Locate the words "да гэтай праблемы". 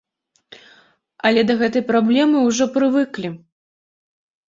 1.51-2.37